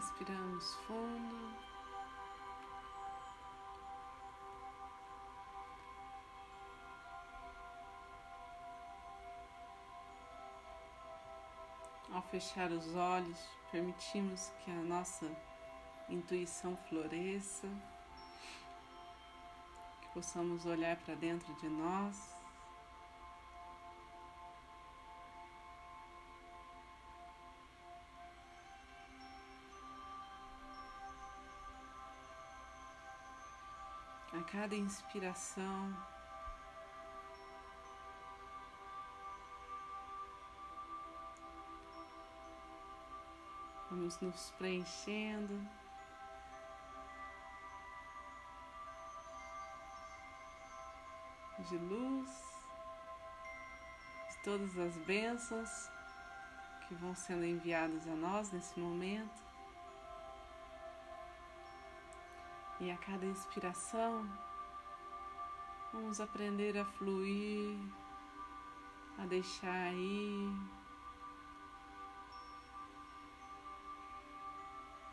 [0.00, 1.54] Respiramos fundo.
[12.14, 13.38] Ao fechar os olhos,
[13.70, 15.30] permitimos que a nossa
[16.08, 17.68] intuição floresça,
[20.00, 22.39] que possamos olhar para dentro de nós.
[34.32, 35.92] A cada inspiração,
[43.90, 45.60] vamos nos preenchendo.
[51.68, 52.30] De luz,
[54.30, 55.90] de todas as bênçãos
[56.86, 59.49] que vão sendo enviadas a nós nesse momento.
[62.80, 64.26] E a cada inspiração,
[65.92, 67.76] vamos aprender a fluir,
[69.18, 70.50] a deixar ir,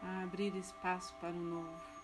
[0.00, 1.95] a abrir espaço para o novo.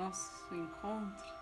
[0.00, 1.34] Nosso encontro.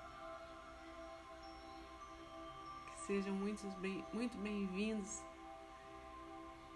[2.87, 5.23] Que sejam muitos bem, muito bem-vindos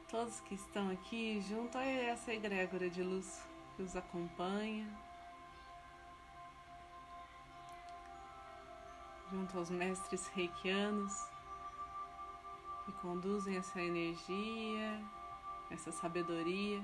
[0.09, 3.43] todos que estão aqui junto a essa egrégora de luz
[3.75, 4.87] que os acompanha,
[9.31, 11.15] junto aos mestres reikianos
[12.85, 15.03] que conduzem essa energia,
[15.71, 16.83] essa sabedoria.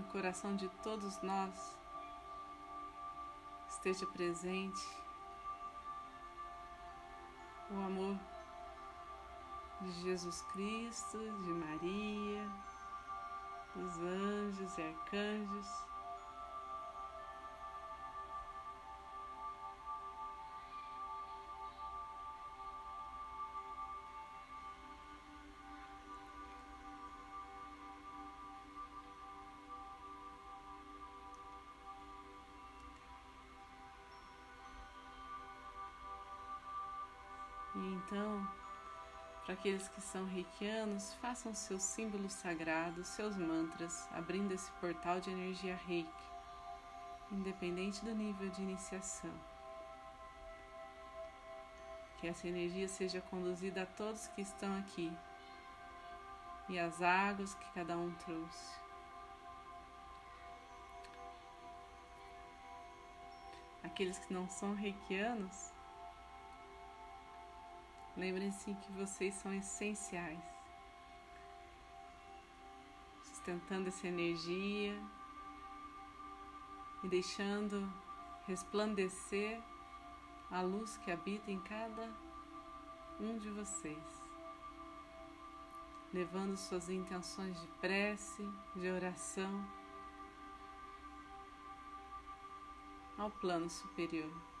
[0.00, 1.76] No coração de todos nós
[3.68, 4.80] esteja presente
[7.70, 8.16] o amor
[9.82, 12.48] de Jesus Cristo, de Maria,
[13.74, 15.89] dos anjos e arcanjos.
[39.60, 45.78] Aqueles que são reikianos, façam seus símbolos sagrados, seus mantras, abrindo esse portal de energia
[45.86, 46.10] reiki,
[47.30, 49.30] independente do nível de iniciação.
[52.16, 55.12] Que essa energia seja conduzida a todos que estão aqui
[56.70, 58.80] e as águas que cada um trouxe.
[63.84, 65.70] Aqueles que não são reikianos,
[68.20, 70.44] Lembrem-se que vocês são essenciais,
[73.22, 74.94] sustentando essa energia
[77.02, 77.90] e deixando
[78.46, 79.58] resplandecer
[80.50, 82.12] a luz que habita em cada
[83.18, 84.22] um de vocês,
[86.12, 88.46] levando suas intenções de prece,
[88.76, 89.66] de oração
[93.16, 94.59] ao plano superior.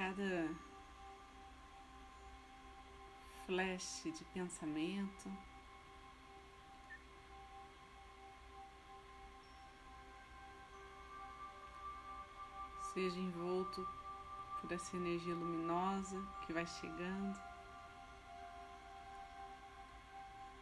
[0.00, 0.48] Cada
[3.44, 5.30] flash de pensamento.
[12.94, 13.86] Seja envolto
[14.62, 17.38] por essa energia luminosa que vai chegando,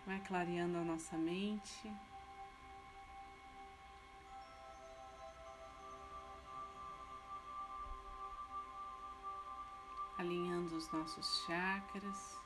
[0.04, 1.88] vai clareando a nossa mente.
[10.88, 12.38] Os nossos chakras.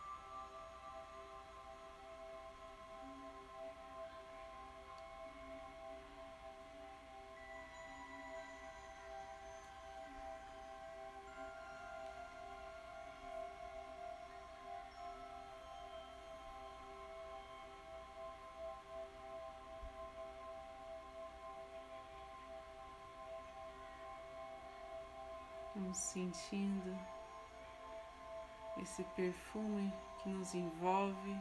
[25.74, 27.21] Vamos sentindo
[28.78, 29.92] esse perfume
[30.22, 31.40] que nos envolve.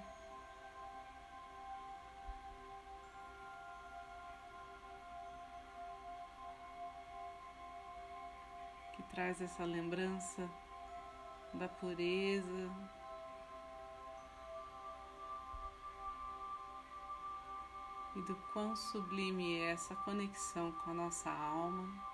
[8.94, 10.50] Que traz essa lembrança
[11.54, 12.72] da pureza,
[18.16, 22.11] e do quão sublime é essa conexão com a nossa alma.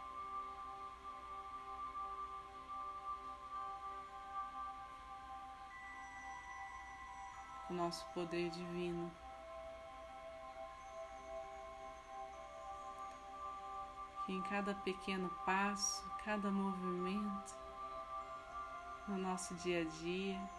[7.70, 9.12] O nosso poder divino.
[14.26, 17.56] Que em cada pequeno passo, cada movimento
[19.08, 20.50] no nosso dia a dia,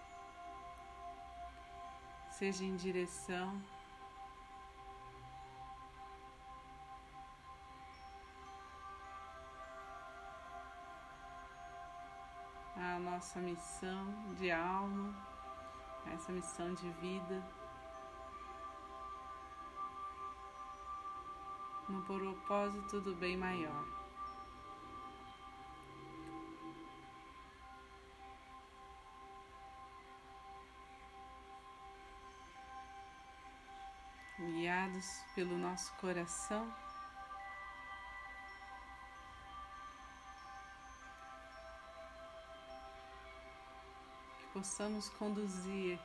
[2.31, 3.61] seja em direção
[12.77, 14.07] à nossa missão
[14.37, 15.38] de alma
[16.13, 17.43] essa missão de vida
[21.89, 23.85] no propósito do bem maior.
[34.39, 36.88] Guiados pelo nosso coração.
[44.59, 46.01] Possamos conduzir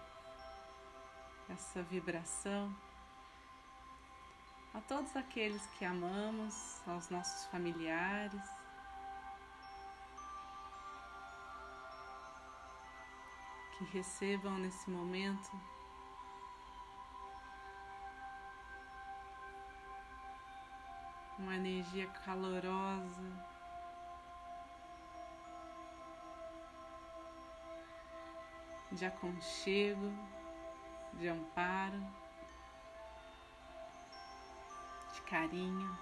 [1.50, 2.72] essa vibração
[4.76, 8.44] a todos aqueles que amamos, aos nossos familiares.
[13.76, 15.52] Que recebam nesse momento
[21.40, 23.53] uma energia calorosa
[28.94, 30.12] de aconchego,
[31.14, 32.06] de amparo,
[35.14, 35.98] de carinho.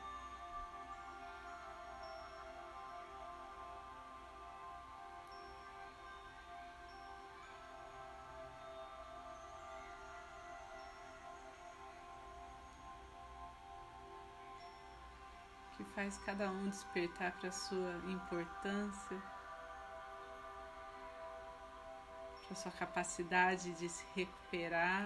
[15.77, 19.40] Que faz cada um despertar para sua importância
[22.51, 25.05] a sua capacidade de se recuperar.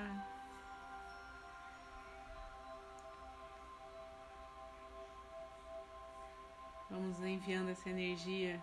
[6.90, 8.60] Vamos enviando essa energia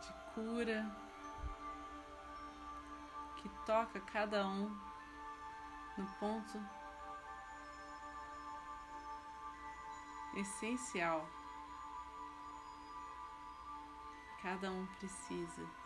[0.00, 0.90] de cura
[3.36, 4.68] que toca cada um
[5.98, 6.58] no ponto
[10.34, 11.28] essencial.
[14.40, 15.81] Cada um precisa.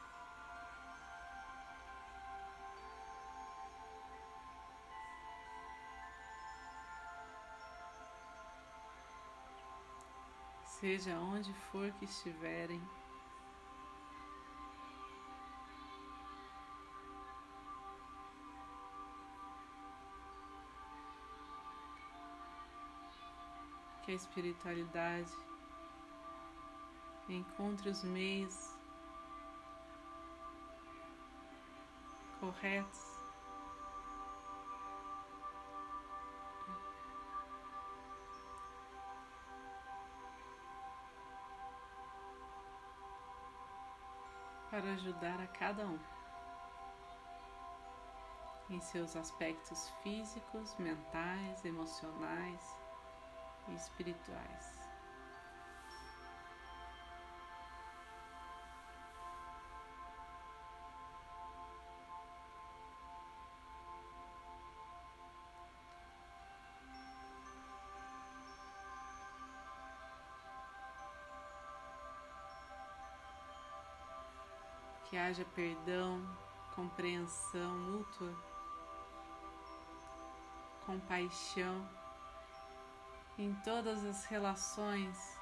[10.80, 12.82] Seja onde for que estiverem.
[24.04, 25.32] Que a espiritualidade
[27.28, 28.76] encontre os meios
[32.38, 33.15] corretos
[44.86, 45.98] para ajudar a cada um
[48.70, 52.78] em seus aspectos físicos, mentais, emocionais
[53.68, 54.75] e espirituais.
[75.08, 76.20] Que haja perdão,
[76.74, 78.34] compreensão mútua,
[80.84, 81.88] compaixão
[83.38, 85.36] em todas as relações.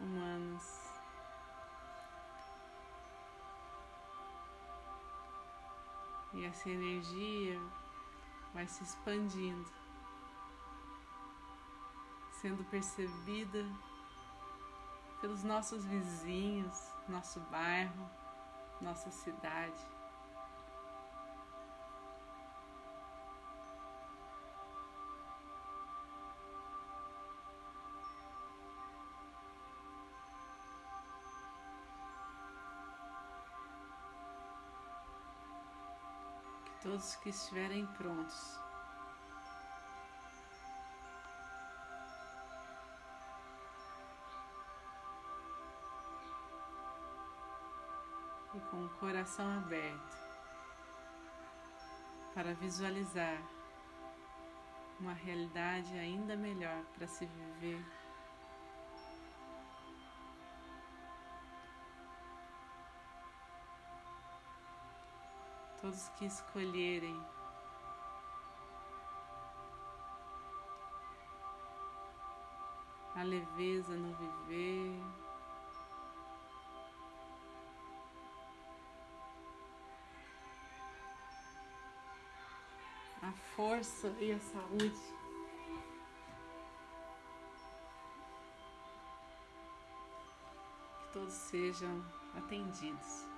[0.00, 0.92] Humanas.
[6.34, 7.60] E essa energia
[8.52, 9.70] vai se expandindo,
[12.40, 13.64] sendo percebida
[15.20, 18.08] pelos nossos vizinhos, nosso bairro,
[18.80, 19.97] nossa cidade.
[36.98, 38.58] Todos que estiverem prontos.
[48.54, 50.16] E com o coração aberto
[52.34, 53.40] para visualizar
[54.98, 57.97] uma realidade ainda melhor para se viver.
[65.80, 67.20] Todos que escolherem
[73.14, 75.00] a leveza no viver.
[83.22, 84.92] A força e a saúde.
[91.00, 92.04] Que todos sejam
[92.36, 93.37] atendidos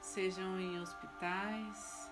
[0.00, 2.10] sejam em hospitais,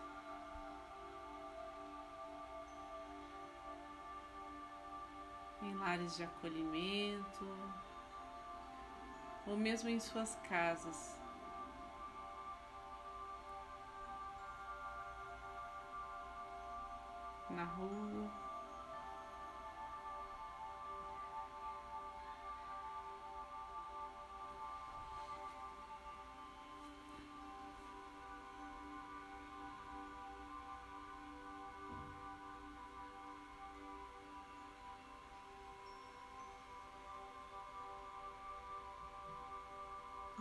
[5.63, 7.57] em lares de acolhimento,
[9.47, 11.19] ou mesmo em suas casas.
[17.51, 18.18] Na rua.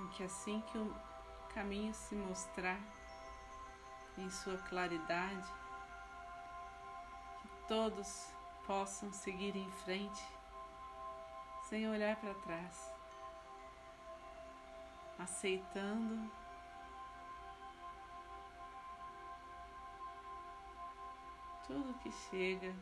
[0.09, 0.93] Que assim que o
[1.53, 2.79] caminho se mostrar
[4.17, 5.53] em sua claridade,
[7.41, 8.31] que todos
[8.65, 10.23] possam seguir em frente
[11.69, 12.93] sem olhar para trás,
[15.19, 16.31] aceitando
[21.67, 22.73] tudo que chega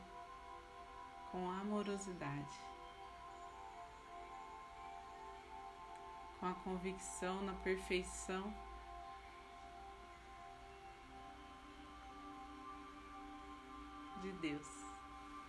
[1.31, 2.74] com amorosidade.
[6.45, 8.53] Com a convicção na perfeição.
[14.21, 14.67] De Deus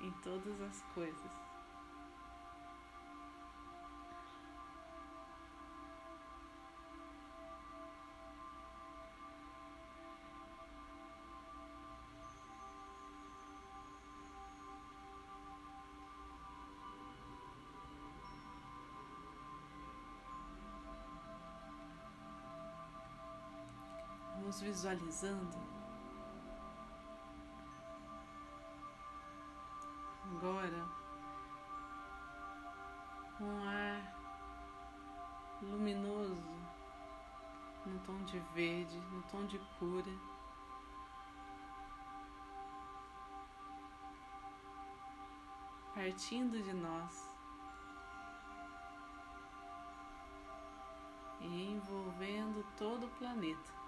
[0.01, 1.56] em todas as coisas.
[24.59, 25.57] Visualizando
[30.25, 30.85] agora
[33.41, 34.17] um ar
[35.63, 36.43] luminoso
[37.85, 40.11] no tom de verde, no tom de cura.
[45.95, 47.37] Partindo de nós
[51.41, 53.86] e envolvendo todo o planeta.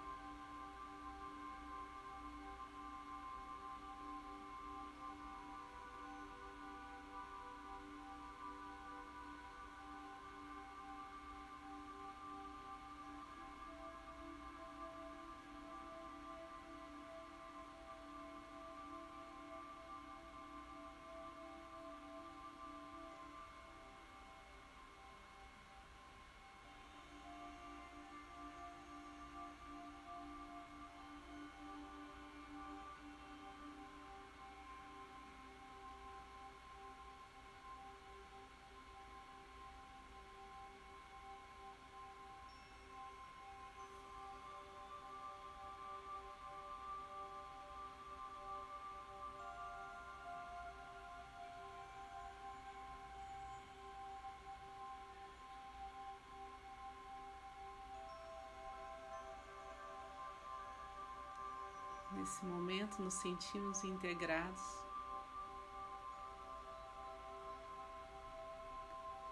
[62.29, 64.61] Nesse momento, nos sentimos integrados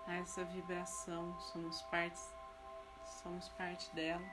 [0.08, 2.20] a essa vibração, somos parte,
[3.22, 4.26] somos parte dela.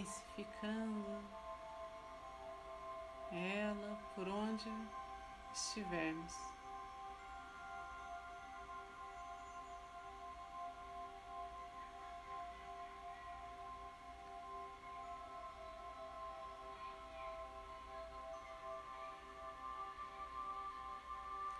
[0.00, 1.22] Intensificando
[3.32, 4.70] ela por onde
[5.52, 6.34] estivermos.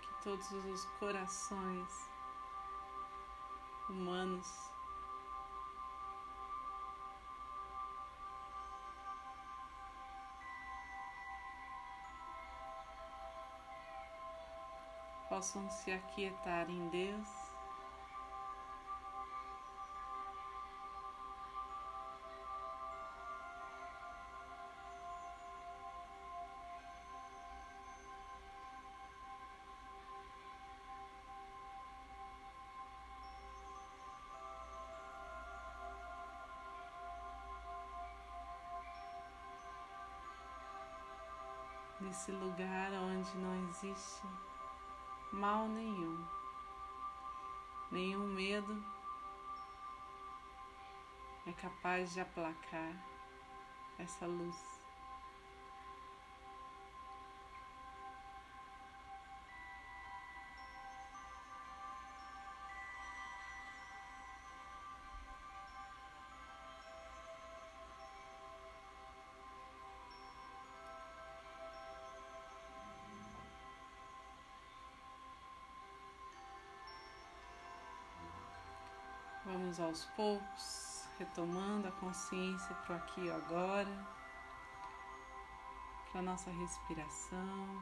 [0.01, 2.09] Que todos os corações
[3.89, 4.71] humanos
[15.31, 17.29] possam se aquietar em Deus.
[42.01, 44.50] Nesse lugar onde não existe
[45.31, 46.27] mal nenhum,
[47.89, 48.83] nenhum medo
[51.47, 52.93] é capaz de aplacar
[53.97, 54.80] essa luz.
[79.71, 84.05] Vamos aos poucos, retomando a consciência para o aqui e agora,
[86.11, 87.79] para a nossa respiração.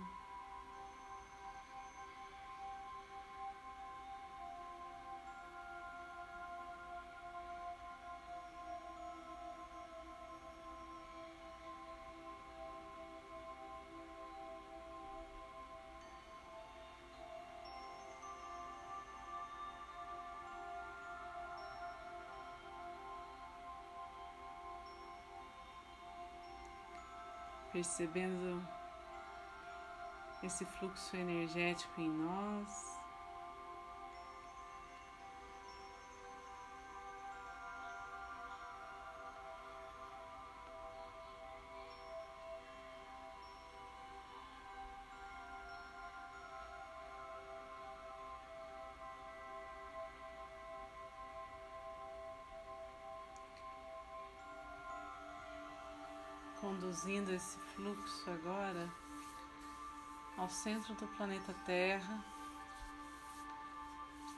[27.71, 28.61] Percebendo
[30.43, 32.98] esse fluxo energético em nós.
[56.89, 58.89] Conduzindo esse fluxo agora
[60.35, 62.25] ao centro do planeta Terra,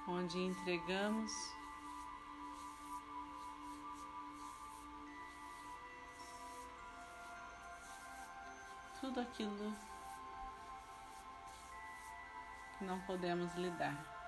[0.06, 1.32] onde entregamos
[9.00, 9.74] tudo aquilo
[12.78, 14.20] que não podemos lidar.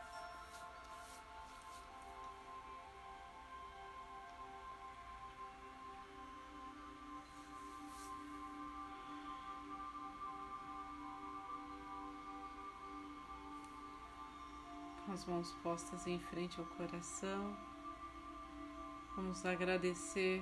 [15.13, 17.55] As mãos postas em frente ao coração.
[19.15, 20.41] Vamos agradecer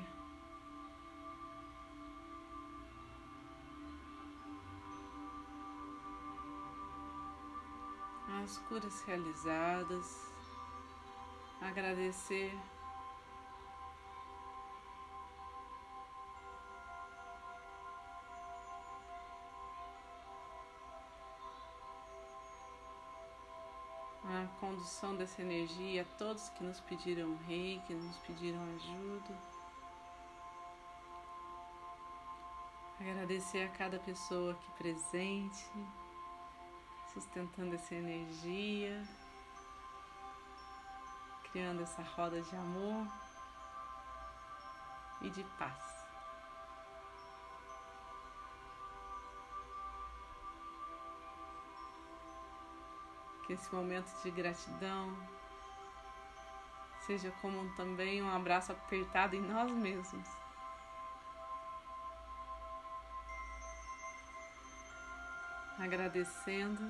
[8.42, 10.34] as curas realizadas,
[11.60, 12.58] agradecer
[24.60, 29.38] condução dessa energia a todos que nos pediram rei, que nos pediram ajuda.
[33.00, 35.66] Agradecer a cada pessoa aqui presente,
[37.12, 39.04] sustentando essa energia,
[41.52, 43.08] criando essa roda de amor
[45.22, 46.01] e de paz.
[53.52, 55.14] Que esse momento de gratidão
[57.02, 60.26] seja como também um abraço apertado em nós mesmos.
[65.78, 66.82] Agradecendo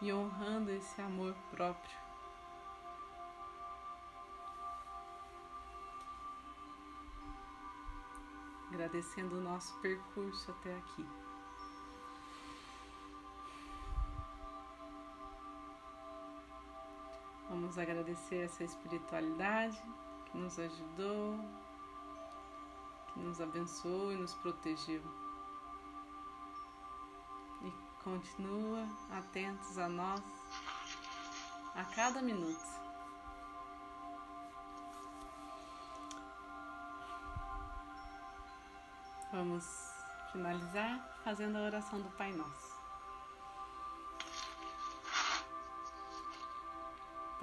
[0.00, 1.98] e honrando esse amor próprio.
[8.68, 11.23] Agradecendo o nosso percurso até aqui.
[17.74, 19.82] Vamos agradecer essa espiritualidade
[20.26, 21.36] que nos ajudou,
[23.12, 25.02] que nos abençoou e nos protegeu.
[27.64, 27.72] E
[28.04, 30.22] continua atentos a nós
[31.74, 32.64] a cada minuto.
[39.32, 39.64] Vamos
[40.30, 42.73] finalizar fazendo a oração do Pai Nosso.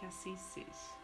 [0.00, 0.99] que assim seja.